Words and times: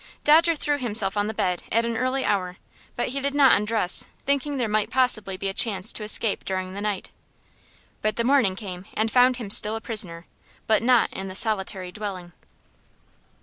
Dodger 0.23 0.55
threw 0.55 0.79
himself 0.79 1.15
on 1.15 1.27
the 1.27 1.31
bed 1.35 1.61
at 1.71 1.85
an 1.85 1.95
early 1.95 2.25
hour, 2.25 2.57
but 2.95 3.09
he 3.09 3.19
did 3.19 3.35
not 3.35 3.55
undress, 3.55 4.07
thinking 4.25 4.57
there 4.57 4.67
might 4.67 4.89
possibly 4.89 5.37
be 5.37 5.47
a 5.47 5.53
chance 5.53 5.93
to 5.93 6.01
escape 6.01 6.43
during 6.43 6.73
the 6.73 6.81
night. 6.81 7.11
But 8.01 8.15
the 8.15 8.23
morning 8.23 8.55
came 8.55 8.85
and 8.95 9.11
found 9.11 9.37
him 9.37 9.51
still 9.51 9.75
a 9.75 9.79
prisoner, 9.81 10.25
but 10.65 10.81
not 10.81 11.13
in 11.13 11.27
the 11.27 11.35
solitary 11.35 11.91
dwelling. 11.91 12.31